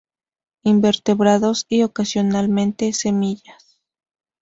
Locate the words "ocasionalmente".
1.83-2.91